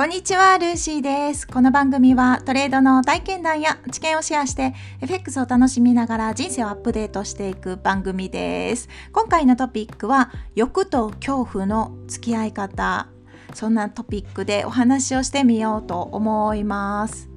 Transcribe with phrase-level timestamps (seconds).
[0.00, 1.46] こんにちは、ルーシーです。
[1.46, 4.72] この番組はトレードの体験談や知見をシェアして
[5.02, 8.88] FX を楽しみながら人生をアップデートしていく番組です。
[9.12, 13.08] 今回のトピックは欲と恐怖の付き合い方。
[13.52, 17.28] そんなトピックでお話をしてみようと思います。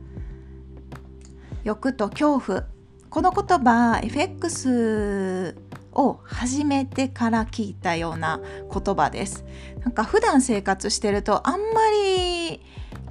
[1.65, 2.63] 欲と恐怖。
[3.09, 5.57] この言葉 FX
[5.95, 8.39] を始めてから聞いたような
[8.71, 9.43] 言葉です。
[9.83, 12.22] なんか普段生活してるとあんまり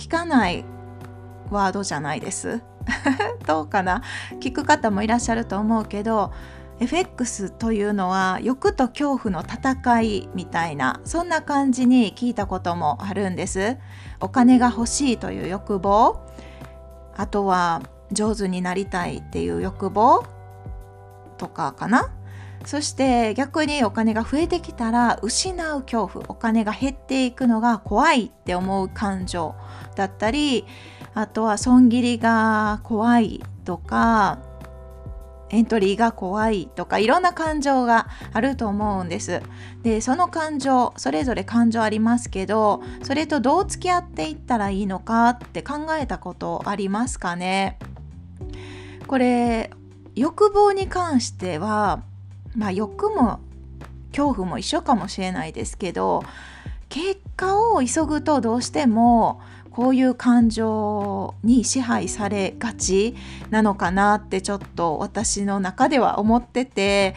[0.03, 0.65] 聞かない
[1.51, 2.61] ワードじゃないです。
[3.47, 4.03] どうかな？
[4.41, 6.33] 聞く方もいらっしゃると思うけど
[6.81, 13.77] FX というのは欲と恐怖の戦いみたいなそんな感じに聞いたこともあるんです。
[14.19, 16.21] お金が欲しいという欲望
[17.17, 17.81] あとは
[18.11, 20.25] 上手になりたいっていう欲望
[21.39, 22.11] とかかな？
[22.65, 29.55] そして逆にお金が増えてきたら失う恐怖お金が減っていくのが怖いって思う感情
[29.95, 30.65] だったり
[31.15, 34.39] あとは損切りが怖いとか
[35.51, 39.43] エントリーが怖いとかいろんな感情があると思うんです。
[39.83, 47.79] でその感情それぞれ感情ありますけどそれとどう付き合っていったらいいのかって考えたことありますかね？
[49.07, 49.71] これ
[50.15, 52.03] 欲望に関しては
[52.57, 53.41] まあ欲も
[54.11, 56.23] 恐怖も一緒かもしれないですけど
[56.89, 63.17] 結果を急ぐとどうしてもこういう感情に支配されがち
[63.51, 67.15] なのかなってちょっと私の中では思ってて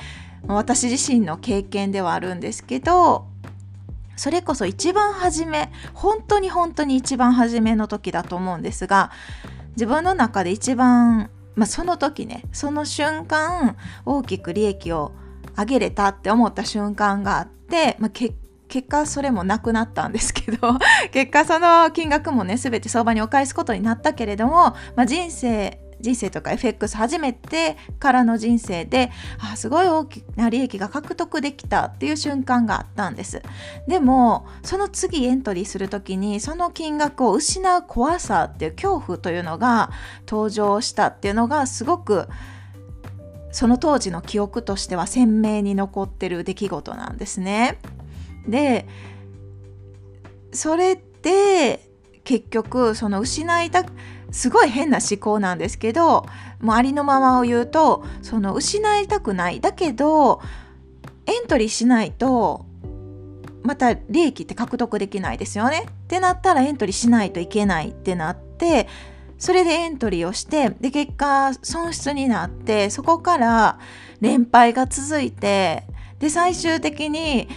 [0.47, 3.27] 私自身の経験ではあるんですけど
[4.15, 9.11] それこそ一番初め本当に本当に一番初めの時だと思うんですが
[9.71, 13.75] 自分の中で一番、まあ、その時ねその瞬間
[14.05, 15.11] 大きく利益を
[15.55, 18.35] あげれたって思った瞬間があって、まあ、結
[18.87, 20.77] 果それもなくなったんですけど
[21.11, 33.41] 結果その金額もね全て相場にお返すことになったけれども、まあ、人生人生とか FX 初めてからの人生であすごい大きな利益が獲得できたっていう瞬間があったんです。
[33.87, 39.89] でもその次エントリーする時にその金額を失う怖さっていう恐怖というのが
[40.27, 42.27] 登場したっていうのがすごく
[43.55, 47.79] その当時の記憶としては鮮明に残ってる出来事なんですね。
[48.45, 48.85] で
[50.51, 51.79] それで
[52.25, 53.85] 結局その失いた
[54.29, 56.25] すごい変な思考なんですけど
[56.59, 60.41] もうありのままを言うとその失いたくないだけど
[61.25, 62.65] エントリーしないと
[63.63, 68.89] また利益って獲得できないですよねってなったらエントリーしないといけないってなって
[69.37, 73.79] それでエントリーをしてで結果損失になってそこから
[74.21, 75.83] 連敗が続いて
[76.19, 77.47] で最終的に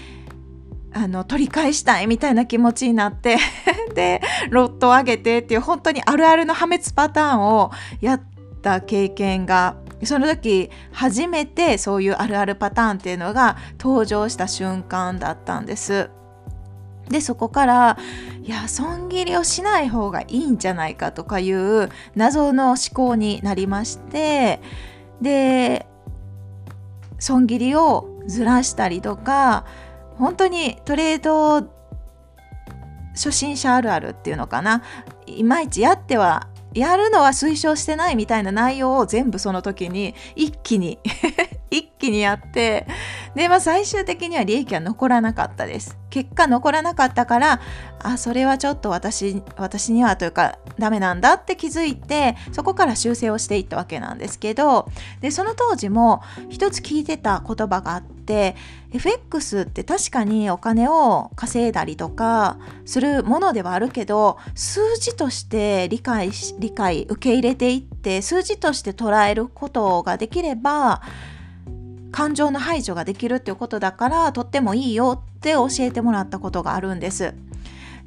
[0.92, 3.36] あの取り返したいみたいな気持ちになって
[3.94, 8.22] でロットを上げてっていう本当にあるあるの破滅パターンをやっ
[8.62, 16.10] た経験がその時初めてそういうあるあるパターンっていうのが登場した瞬間だったんです。
[17.08, 17.98] でそこから
[18.42, 24.60] いや損切りをしない方がいいんじゃないかとかいう謎の思考になりまして
[25.20, 25.86] で
[27.18, 29.66] 損切りをずらしたりとか
[30.16, 31.68] 本当にトレード
[33.14, 34.82] 初心者あるあるっていうのかな。
[35.26, 40.98] いまいちやってはやるのは推奨してないみたいな内容を全部その時に一気に
[41.70, 42.86] 一気にやって
[43.38, 45.96] で、まあ、最終的には利益は残らなかったです。
[46.10, 47.60] 結果残らなかったから
[48.02, 54.88] あそれはちょっと私私にはというかダメなんだって気づいてそこから修正をしていったわけなんですけど
[55.20, 58.56] でその当時も一つ聞いてた言葉があって
[58.92, 71.02] FX って確かにお金を稼いだりとかするものではあるけど数字として理解し理解受け入れていって数字として捉えることができれば
[72.10, 77.34] 感情の排除ができるっていうことだからとってもいいよって教えてもらったことがあるんです。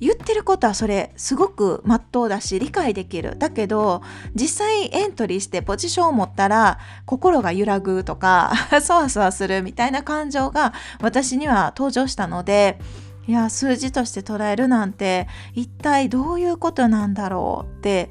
[0.01, 3.37] 言ってることはそれすごくまっとうだし理解できる。
[3.37, 4.01] だけど
[4.33, 8.51] 実際エントリーしてポジションを持ったら心が揺らぐとか
[8.81, 12.79] そわそわするみたいな感情が私には登場したので
[13.27, 18.09] いや数字として捉えるなんて一体どういうことなんだろうって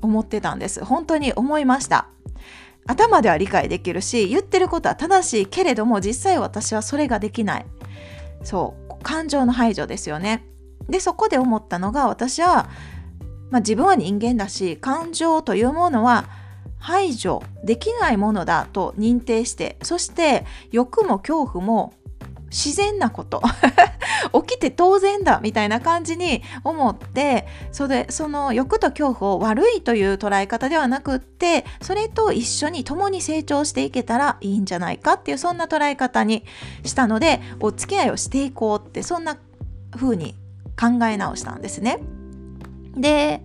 [0.00, 0.84] 思ってたんです。
[0.84, 2.08] 本当に思いました。
[2.86, 7.66] 頭では理解できるし言ってることは正しいけれども実際私はそれができない。
[8.42, 10.44] そう感情の排除ですよね。
[10.88, 12.68] でそこで思ったのが私は、
[13.50, 16.28] まあ、自分は人間だし感情というものは
[16.78, 21.94] 排除できないものだと認定してそして欲も恐怖も
[22.52, 23.42] 自然なこと
[24.46, 36.44] 起きて当然だみたいな感じに思ってそれその欲と恐怖を悪いという捉え方ではなくってそれと一緒に共に成長していけたらいいんじゃないかっていうそんな捉え方に
[36.84, 39.38] したのでお付き合いをしていこうってそんな
[39.90, 40.34] 風に
[40.78, 42.00] 考え直したんですね。
[42.96, 43.42] で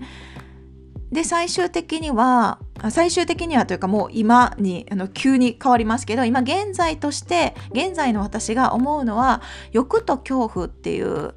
[1.12, 2.59] で最終的には
[2.89, 11.33] 最終的にはというかもう今にあの急に変わりますけど今現在として現在の私が思うのは欲と恐怖っていう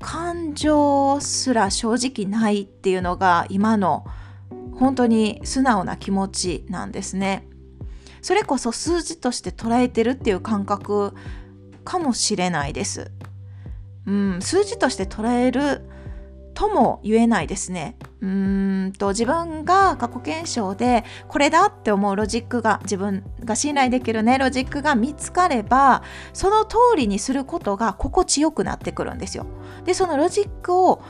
[0.00, 4.04] 感情すら正直ないっていうのが今の
[4.74, 7.46] 本当に素直な気持ちなんですね。
[8.20, 11.14] それこそ数字として捉えてるっていう感覚
[11.84, 13.10] かもしれないです。
[14.06, 15.88] うん、数字として捉える
[16.54, 17.96] とも言えないですね。
[18.20, 26.02] うーんと自分が過去検証でこれだって思うロジックが自分が信頼できるねロジックが見つかれば
[26.32, 29.46] その通りにすることが心地よくなってくるんですよ。
[29.84, 31.02] でそのロジックを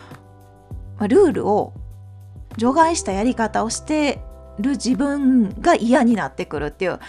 [1.00, 1.74] ルールを
[2.56, 4.20] 除外したやり方をして
[4.58, 7.00] る自分が嫌になってくるっていう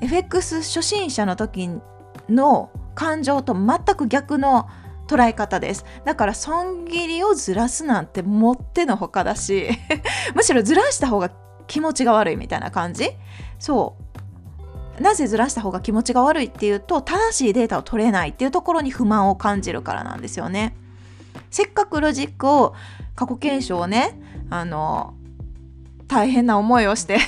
[0.00, 1.70] FX 初心者の時
[2.28, 4.68] の感情と全く逆の
[5.06, 5.84] 捉え方です。
[6.04, 9.68] だから損切りをずらすなんてもってのほかだし
[10.34, 11.30] むしろずらした方が
[11.66, 13.10] 気持ちが悪いみたいな感じ。
[13.58, 13.96] そ
[14.98, 15.02] う。
[15.02, 20.74] なぜずらした方が気持ちが悪いっていうと正しいデータを取れないっていうところに不満を感じるからなんですよね。
[21.50, 22.74] せっかくロジックを
[23.14, 24.18] 過去検証をね
[24.50, 25.14] あの
[26.08, 27.18] 大変な思いをして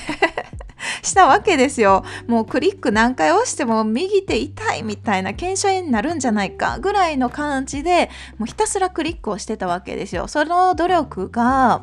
[1.09, 2.03] したわけですよ。
[2.27, 10.27] もうクリック何回押しても右手痛いみたいな検証炎になるんじゃないかぐらいの感じでもうひたすらクリックをしてたわけですよ。
[10.27, 11.81] その努力が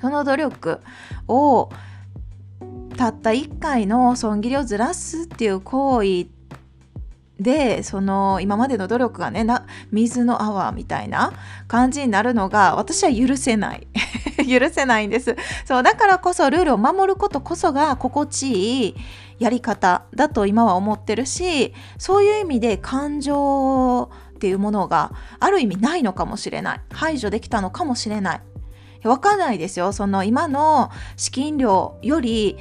[0.00, 0.80] その努力
[1.28, 1.70] を
[2.96, 6.26] たった1回の損切りをずらすっていう行為
[7.40, 11.32] でその今までの努力がねな水の泡みたいな
[11.68, 13.86] 感じになるのが私は許せない
[14.48, 15.36] 許せないんです。
[15.64, 18.94] そうだからこそルールを守ることこそが心地いい
[19.38, 26.80] やり方だと今は思ってるしそういう意味で感情っていうものがある意味ないのかもしれない。
[26.92, 28.40] 排除できたのかもしれない。
[29.04, 29.92] わかんないですよ。
[29.92, 32.56] その今の資金量より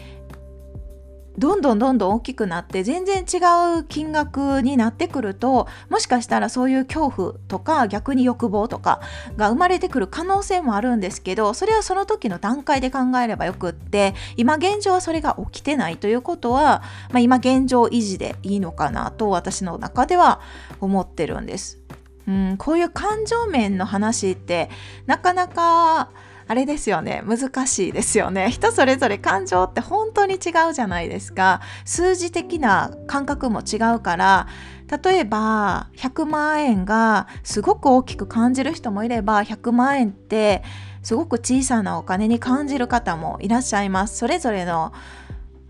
[1.38, 3.38] どんどんどんどん大きくなって全然違
[3.80, 9.01] う金額になってくるともしかしたらそういう恐怖とか逆に欲望とか
[9.38, 20.42] が生まれてくる可能性もあるんですけどそれはその時の段階で考えればよくって今現状はそれが起きてないということは、まあ、今現状維持でいいのかなと私の中では
[20.80, 21.80] 思ってるんです。
[22.28, 24.69] うん、こういう感情面の話って
[25.07, 26.12] なかなか
[26.51, 27.24] あれですよね。
[27.25, 28.51] 難しいですよね。
[28.51, 31.62] 人それぞれ感情って本当に違うじゃないですか。
[31.86, 34.48] 数字的な感覚も違うから。
[35.01, 40.62] 例えば100万円がすごく大きく感じる人もいれば100万円って
[41.03, 44.18] すごく小さなお金に感じる方もいらっしゃいます。
[44.18, 44.92] それぞれの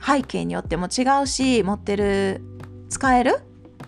[0.03, 2.41] 背景によっても違うし持ってる
[2.89, 3.37] 使える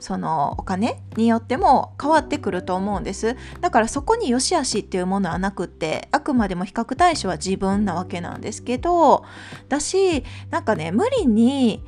[0.04, 9.24] そのお金によっても変わってくると思うんですだからそこに良し悪しっていうものはなくってあくまでも比較対象は自分なわけなんですけど
[9.70, 11.86] だしなんかね無理に、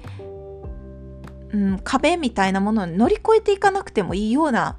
[1.52, 4.78] うん、壁みたいなものに乗り越えていかなくてもいいような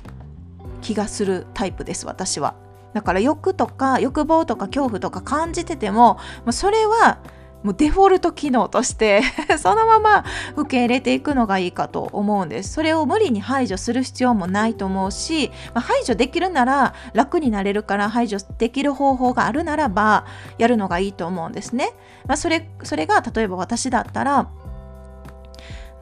[0.81, 2.57] 気がするタイプです私は。
[2.95, 6.19] だから欲とか欲望とか恐怖とか感じてても
[6.51, 7.19] それは
[7.63, 9.23] もうデフォルト機能として
[9.59, 10.25] そのまま
[10.57, 12.73] 受け入れていくのがいいかと思うんです。
[12.73, 20.27] それを無理に排除する必要もないと思うし、まあ、排除できるなら楽になれるから排除できる方法があるならば
[20.59, 21.93] やるのがいいと思うんですね。
[22.27, 24.49] まあ、それそれが例えば私だったら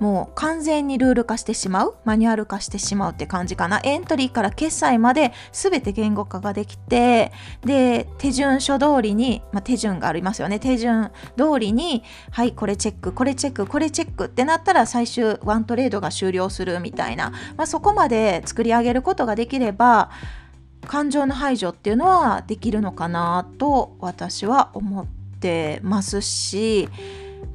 [0.01, 3.81] もう完全にルール化してしまうマニュアル化してしまうって感じかな。
[3.85, 7.33] エントリーから決済まで全て言語化ができて
[7.65, 10.59] で手順書通りに、まあ、手順がありますよね。
[10.59, 20.11] 手順通りにはいこれチェックこれチェックこれチェックってなったら最終ワントレードが終了するみたいな、まあ、そこまで作り上げることができれば
[20.87, 25.07] 感情の排除っていうのはできるのかなと私は思っ
[25.41, 26.89] てますし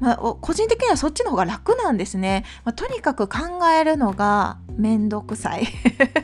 [0.00, 2.44] まあ、個人的にはそっちの方が楽なんですね。
[2.64, 3.38] まあ、とにかく考
[3.78, 5.68] えるのがめんどくさい。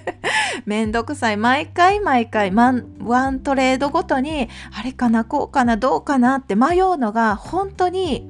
[0.64, 1.37] めんどくさい。
[1.37, 8.26] 毎回毎回ワントレードごとにあれかなこうかなどうかなって迷うのが本当に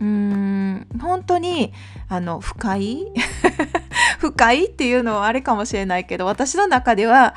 [0.00, 1.72] うーん本当に
[2.08, 3.12] あの不快？
[4.18, 7.34] 不快っていうのはあれかもしれないけど私の中では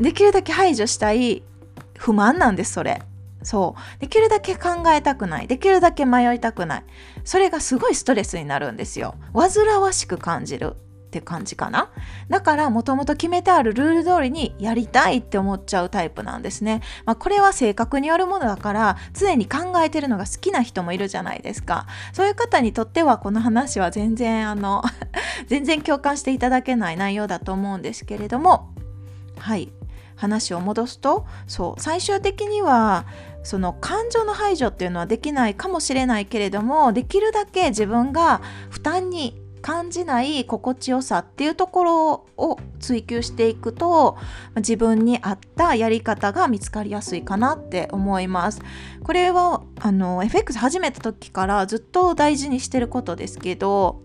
[0.00, 1.42] できるだけ排除したい
[1.98, 3.02] 不満なんですそれ。
[3.42, 4.00] そう。
[4.00, 5.46] できるだけ考えたくない。
[5.46, 6.84] できるだけ迷いたくない。
[7.24, 9.14] それがすごいストレスになるんですよ。
[9.32, 10.76] 煩わしく感じる
[11.08, 11.90] って感じかな。
[12.28, 21.86] だからもともと決めてあるルール通りにやりたいって思っちゃうタイプなんですね、まあ、これは性格によるものだから常に考えてるのが好きな人もいるじゃないですか。
[22.12, 24.82] そういう方にとってはこの話は全然あの
[25.48, 28.70] 全然共感していただけない内容だと思うんですけれども。
[29.38, 29.72] はい。
[30.18, 31.80] 話を戻すとそう。
[31.80, 33.06] 最終的には
[33.42, 38.40] その感情の排除っていうのはできないかもしれないけれどもできるだけ自分が
[38.70, 44.16] 負担に感じない心地よさっていうところを追求していくと
[44.56, 48.62] 自分に合ったやり方が見つかりやすいかなって思います。
[49.02, 54.02] これはあの FX 始めた時からずっと大事にしてることですけど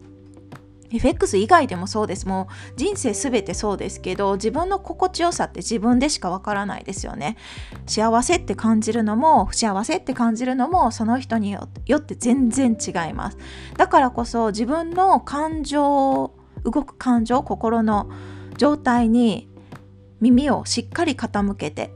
[0.93, 2.27] FX 以外でもそうです。
[2.27, 7.37] もう人生全てそうですけど自分の心地よさって自分でしかわからないですよね。
[7.87, 13.37] 幸せって感じるのも不幸せって感じるのもその人によって全然違います。
[13.77, 16.31] だからこそ自分の感情
[16.63, 18.09] 動く感情心の
[18.57, 19.49] 状態に
[20.21, 21.93] 耳をしっかり傾けて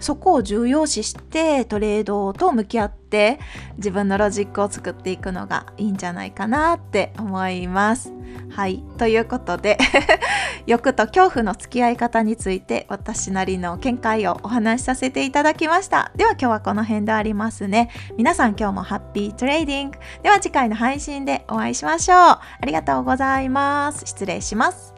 [0.00, 3.38] そこを重要視してトレードと向き合って
[3.76, 8.12] 自分のロジックを作っていくのがいいんじゃないかなって思います。
[8.50, 8.82] はい。
[8.98, 9.78] ということで
[10.66, 16.12] 欲と恐怖の付き合い方について私なりの見解をお話しさせていただきました。
[16.16, 17.90] では今日はこの辺でありますね。
[18.16, 19.98] 皆さん今日も Happy trading。
[20.22, 22.18] では次回の配信でお会いしましょう。
[22.18, 24.04] ありがとうございます。
[24.06, 24.95] 失礼します。